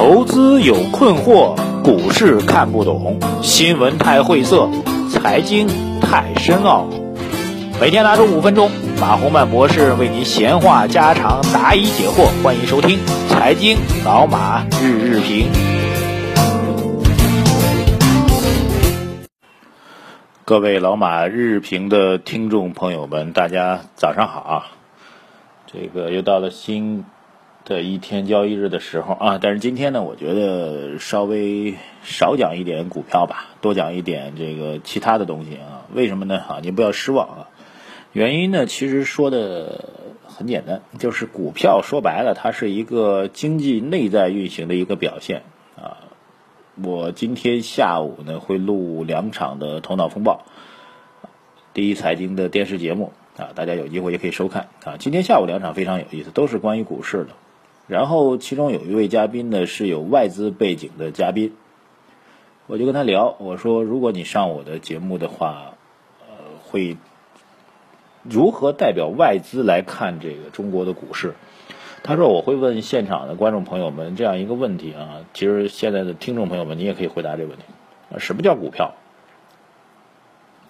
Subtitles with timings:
[0.00, 4.66] 投资有困惑，股市看不懂，新闻太晦涩，
[5.10, 5.68] 财经
[6.00, 6.88] 太深奥。
[7.78, 12.30] 每天拿出五分钟，马洪曼博士为您闲话家常，答疑解惑。
[12.42, 15.52] 欢迎收听《财经老马日日评》。
[20.46, 24.64] 各位老马日日评的听众朋友们，大家早上好啊！
[25.66, 27.04] 这个又到了新
[27.64, 35.86] 的一天交易日的时候啊，但是今天呢，我觉得稍微少讲一点股票吧，多讲一点这个其他的东西啊。
[35.92, 36.38] 为什么呢？
[36.38, 37.48] 啊，您不要失望啊。
[38.12, 39.88] 原因呢，其实说的
[40.26, 45.42] 很简单，就是股票说白了，它是一个经济内在运行的一个表现
[45.76, 45.98] 啊。
[46.82, 50.44] 我今天下午呢会录两场的头脑风暴，
[51.74, 54.96] 第一财经的电视节目啊，大家有机会也可以收看啊。
[54.98, 57.28] 今天下午两场非常有意思，都是关于股市的。
[57.90, 61.56] 然后其中有一位嘉宾呢是有外资背景的嘉宾，
[62.68, 65.74] 我就跟他聊，我说如果你上我的节目的话，
[66.20, 66.96] 呃，会
[68.22, 71.34] 如何代表外资来看这个中国的股市？
[72.04, 77.64] 他说我会问现场的观众朋友们这样一个问题啊，其实现在的听众朋友们你也可以回答这个问题
[78.14, 78.94] 啊，什么叫股票？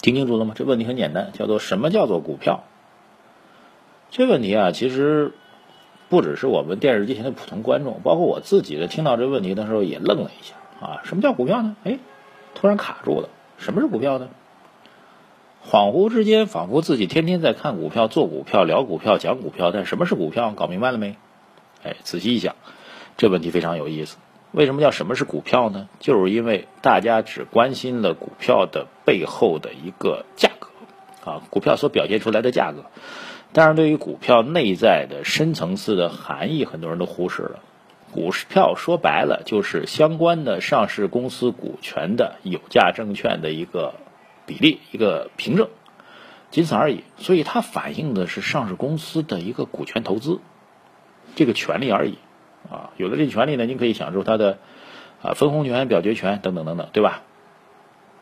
[0.00, 0.54] 听清楚了吗？
[0.56, 2.64] 这问题很简单，叫做什么叫做股票？
[4.10, 5.34] 这问题啊，其实。
[6.10, 11.00] 不只是我们电视机前的普通观众，包括我自己的，听到这问题的时候也愣了一下啊！
[11.04, 11.76] 什么叫股票呢？
[11.84, 12.00] 哎，
[12.56, 13.28] 突然卡住了。
[13.58, 14.28] 什么是股票呢？
[15.64, 20.50] 恍惚之间，仿佛自己天天在看股票、做股票、聊股票、讲股票，但什么是股票？
[20.50, 21.14] 搞明白了没？
[21.84, 22.56] 哎，仔细一想，
[23.16, 24.16] 这问题非常有意思。
[24.50, 25.88] 为什么叫什么是股票呢？
[26.00, 32.86] 就是因为大家只关心了股票的背后的一个价格啊，股票所表现出来的价格。
[33.52, 37.58] 但是对于股票内在的深层次的含义，很多人都忽视了。
[38.12, 43.94] 股票说白了就是相关的上市公司股权的有价证券的一个
[44.46, 45.68] 比例、一个凭证，
[46.52, 47.02] 仅此而已。
[47.16, 50.38] 所以它反映的是上市公司的一个股权投资
[51.34, 52.18] 这个权利而已。
[52.70, 54.58] 啊，有了这权利呢，您可以享受它的
[55.22, 57.22] 啊分红权、表决权等等等等，对吧？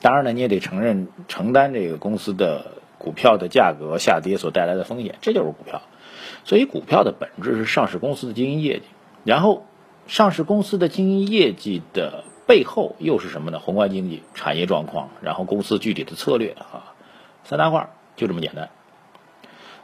[0.00, 2.72] 当然呢，你也得承认承担这个公司的。
[3.00, 5.80] 股票的价格下跌所带来的风险，这就是股票。
[6.44, 8.84] 所以，股票的本质是上市公司的经营业绩。
[9.24, 9.64] 然后，
[10.06, 13.58] 上市公司的经营业绩的背后又是什么呢？
[13.58, 16.94] 宏观经济、产业状况，然后公司具体的策略啊，
[17.44, 18.68] 三大块就这么简单。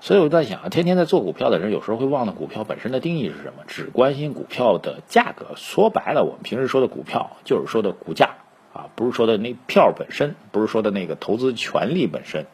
[0.00, 5.54] 所以我在想啊，天天在做股票的人，有时候会忘了股票本身的定义是什么，只关心股票的价格。
[5.56, 8.34] 说白了，我们平时说的股票，就是说的股价
[8.72, 12.46] 啊，不是说的那票本身，不是说的那个投资权利本身。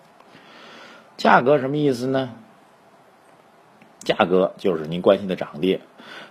[1.20, 2.31] 价格什么意思呢？
[3.98, 5.82] 价格就是您关心的涨跌，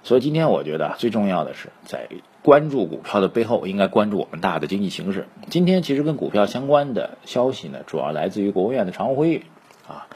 [0.01, 2.09] 所以今天我觉得最重要的是在
[2.41, 5.27] 关注股票的背后，应该关注我们大的经济形势。
[5.47, 9.43] 今天其实跟股票相关的消息呢，主要来自于国务院的常务会议
[9.87, 10.07] 啊，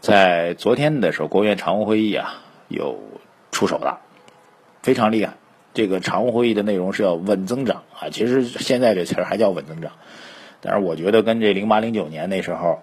[0.00, 2.98] 在昨天的时候，国务院常务会议啊有
[3.50, 4.02] 出手了，
[4.82, 5.36] 非常厉害。
[5.72, 9.92] 这个常务会议的内容是要稳增长啊，其实现在这词儿还叫稳增长，
[10.60, 12.80] 但是我觉得跟这零八零九年那时候。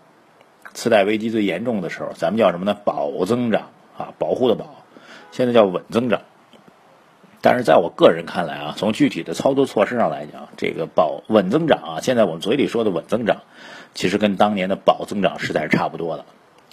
[0.75, 2.77] 次贷危机最严重的时候，咱们叫什么呢？
[2.85, 4.83] 保增长啊，保护的保，
[5.31, 6.21] 现在叫稳增长。
[7.41, 13.43] 但是在我个人看来啊，从具体的操作措施上来讲，这个保稳增长啊，现在我们嘴里说的稳增长，
[13.93, 16.25] 其实跟当年的保增长实在是差不多了。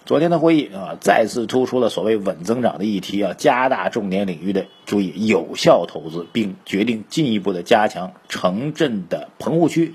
[0.05, 9.95] 昨天的会议啊，再次突出了所谓稳增长的议题啊，加大重点领域的注意有效投资，并决定进一步的加强城镇的棚户区。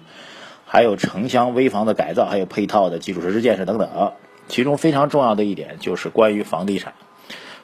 [0.70, 4.12] 还有城乡危房的改造，还有配套的基础设施建设等等。
[4.50, 6.94] 其中非常重要的一点就是关于房地产。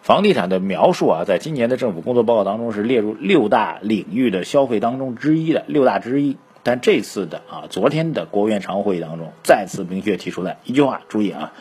[0.02, 6.38] 房地产的描述啊，在今年的政府工作报告当中是列入六大领域的消费当中之一的六大之一。
[6.64, 11.52] 但这次的啊，昨天的国务院常务会议当中再次明确提出来一句话，注意啊，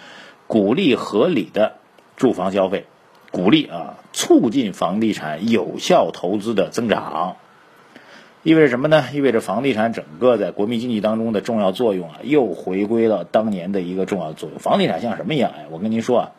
[0.46, 1.74] 鼓励合理的
[2.16, 2.86] 住房消费，
[3.32, 7.36] 鼓励啊，促进房地产有效投资的增长。
[8.44, 9.04] 意味着什么呢？
[9.12, 14.58] 意味着房地产整个在国民经济当中的重要作用啊，又回归了当年的一个重要作用。
[14.58, 15.52] 房地产像什么一样？
[15.56, 16.30] 哎，我跟您说啊，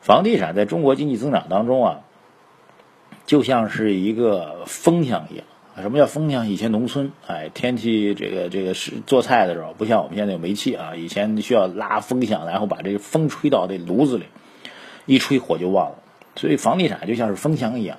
[0.00, 2.00] 房地产在中国经济增长当中啊，
[3.26, 5.44] 就像是一个风箱一样。
[5.82, 6.48] 什么叫风箱？
[6.48, 14.24] 以前农村，哎，天气这个这个是做菜的时候，不像我们现在有煤气啊，以前需要拉风箱，然后把这个风吹到这炉子里，
[15.04, 15.98] 一吹火就旺了。
[16.36, 17.98] 所以房地产就像是风箱一样。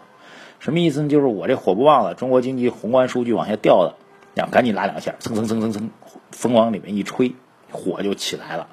[0.59, 1.09] 什么意思呢？
[1.09, 3.95] 就是我这火不旺了，中国经济宏观数据往下掉了，
[4.35, 5.89] 要赶紧拉两下，蹭蹭蹭蹭蹭，
[6.31, 7.33] 风往里面一吹，
[7.71, 8.67] 火就起来了。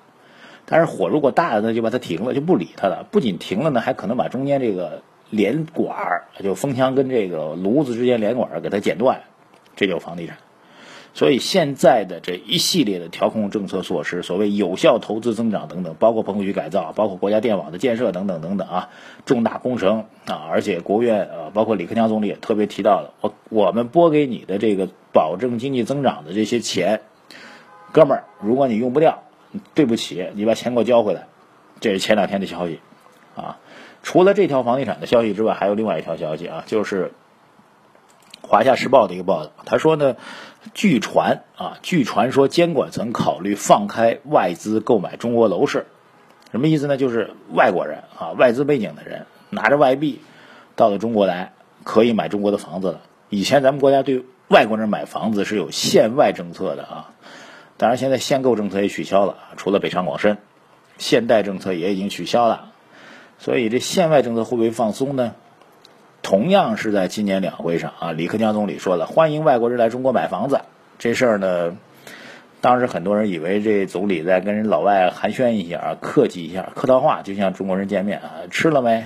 [0.64, 3.06] 但是火如果大了呢，就把它停了，就不理它了。
[3.10, 9.22] 不仅停了呢，还可能把中间这个连管儿，就风枪跟这个炉子之间连管儿给它剪断，
[9.76, 10.38] 这就是房地产。
[11.16, 18.90] 所以现在的这一系列的调控政策措施，所谓有效投资增长等等，包括棚户区改造，包括国家电网的建设等等等等啊，
[19.24, 27.00] 重大工程啊，而且国务院呃，包括李克强总理也特别提到了，我我们拨给你的这个保证经济增长的这些钱，
[27.92, 29.22] 哥们儿，如果你用不掉，
[29.72, 31.28] 对不起，你把钱给我交回来。
[31.80, 32.80] 这是前两天的消息
[33.34, 33.56] 啊。
[34.02, 37.06] 除了这条房地产的消息之外，还有另外一条消息啊，就是
[38.46, 40.16] 《华夏时报》的一个报道，他说呢。
[40.74, 45.86] 据传啊，据传说监管层考虑放开外资购买中国楼市，
[46.50, 46.96] 什么意思呢？
[46.96, 50.20] 就是外国人啊，外资背景的人拿着外币
[50.74, 51.52] 到了中国来，
[51.84, 53.00] 可以买中国的房子了。
[53.28, 57.10] 以前咱们国家对外国人买房子是有限外政策的啊，
[57.76, 60.38] 当然现在限购政策也取消了，除了北上广深，
[60.98, 62.72] 限贷政策也已经取消了。
[63.38, 65.34] 所以这限外政策会不会放松呢？
[66.22, 70.60] 同样是在今年两会上啊，李克强总理说了欢迎外国人来中国买房子
[70.98, 71.76] 这事儿呢，
[72.60, 79.04] 当时很多人以为这总理在跟人老外寒暄一下啊，客气一下，客套话，就像中国人见面啊，吃了没？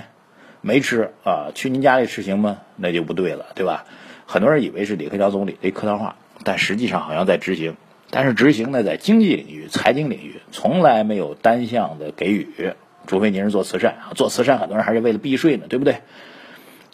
[0.61, 1.51] 没吃啊？
[1.53, 2.59] 去您家里吃行吗？
[2.75, 3.85] 那就不对了，对吧？
[4.25, 7.75] 很多人以为是李克强总理的客套话，但实际上好像在执行。
[8.09, 12.73] 但是执行呢，在经济领域、财经领域，从来没有单向的给予，
[13.07, 15.97] 除非您是做慈善啊，做慈善很多人还是为了避税呢，对不对？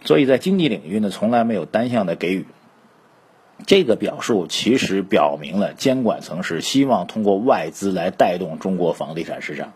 [0.04, 2.46] 所以在经济领域呢，从来没有单向的给予。
[3.66, 9.74] 这个表述其实表明了监管层是希望通过外资来带动中国房地产市场。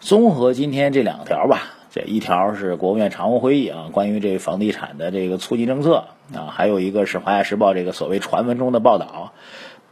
[0.00, 9.32] 综合今天这两条吧，这一条是国务院常务会议啊，关于这房地产的这个促进政策啊，还有一个是《华夏时报》这个所谓传闻中的报道，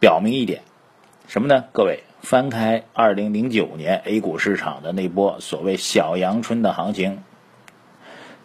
[0.01, 0.63] 表明一点
[1.29, 1.67] 什么呢？
[1.73, 7.23] 各位翻开二零零九年 A 股市场的那波所谓小阳春的行情。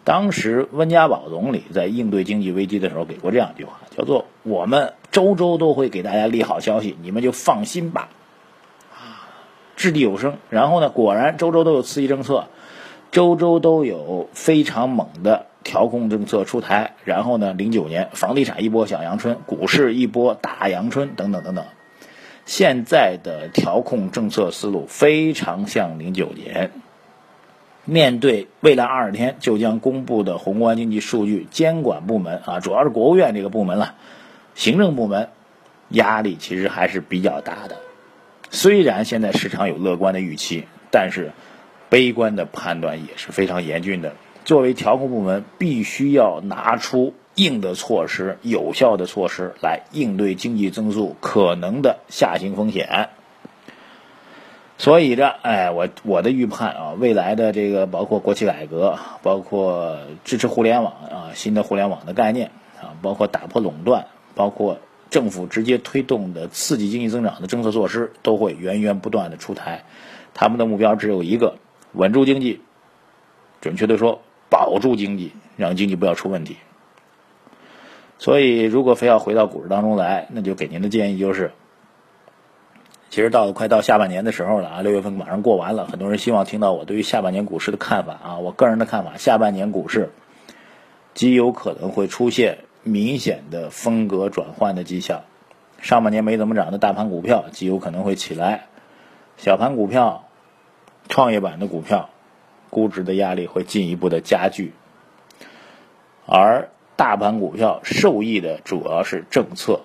[0.04, 8.10] 当时温家宝总理在应对经济危机的时候给过这样一句话，叫做“我们周周都会给大家利好消息，你们就放心吧。”，
[9.76, 10.36] 掷地有声。
[10.50, 12.48] 然后呢，果然周周都有刺激政策，
[13.12, 16.94] 周周都有非常猛的调控政策出台。
[17.04, 21.64] 然后呢，零九年房地产一波小阳春，股市一波大阳春，等等等等。
[22.44, 26.70] 现在的调控政策思路非常像零九年。
[27.84, 33.94] 面对未来二十天就将公布的宏观经济数据，监管部门啊，主要是国务院这个部门了，
[34.54, 35.28] 行政部门
[35.90, 37.76] 压力其实还是比较大的。
[38.50, 41.32] 虽然现在市场有乐观的预期，但是
[41.90, 44.14] 悲观的判断也是非常严峻的。
[44.44, 53.08] 作为调控部门，必须要拿出硬的措施、有效的措施来应对经济增速可能的下行风险。
[54.76, 62.50] 所以这，哎，我我的预判啊，未来的这个包括国企改革，包括支持互联网啊，新的互联网的概念
[62.82, 64.78] 啊，包括打破垄断，包括
[65.10, 69.84] 政府直接推动的刺激经济增长的政策措施，都会源源不断的出台。
[70.34, 71.54] 他们的目标只有一个：
[71.92, 72.60] 稳住经济，
[73.60, 76.56] 准确的说，保住经济，让经济不要出问题。
[78.18, 81.52] 所以，如果非要回到股市当中来，那就给您的建议就是。
[83.14, 88.38] 其实到了快到下半年的时候了啊，六月份马上过完了，很多人希望听到我对于下半年股市的看法啊。
[88.38, 90.10] 我个人的看法，下半年股市
[91.14, 95.22] 极有可能会出现明显的风格转换的迹象。
[95.80, 98.66] 上半年没怎么涨的大盘股票极有可能会起来，
[99.36, 100.24] 小盘股票、
[101.08, 102.10] 创业板的股票
[102.68, 104.72] 估值的压力会进一步的加剧，
[106.26, 109.82] 而大盘股票受益的主要是政策、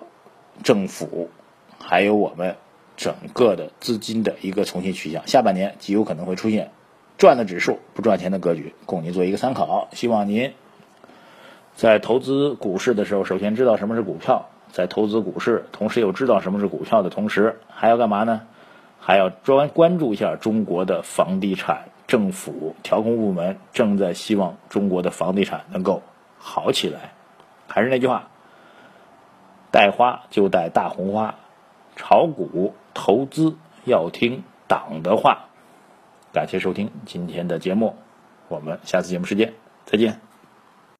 [0.64, 1.30] 政府，
[1.78, 2.56] 还有我们。
[3.00, 6.70] 整个的资金的一个重新取向，下半年极有可能会出现
[7.16, 9.88] 赚的指数不赚钱的格局，供您做一个参考。
[9.92, 10.52] 希望您
[11.74, 18.42] 在投资股市的时候，首先知道什么是股票，在投资股市，同时又知道什么是股票的同时，还要干嘛呢？
[19.00, 26.02] 还要专关注一下中国的房地产，政府调控部门正在希望中国的房地产能够
[26.36, 27.12] 好起来。
[27.66, 28.28] 还是那句话，
[29.70, 31.36] 带花就带大红花，
[31.96, 32.74] 炒股。
[32.94, 35.46] 投资要听党的话，
[36.32, 37.96] 感谢收听今天的节目，
[38.48, 39.52] 我们下次节目时间
[39.84, 40.29] 再见。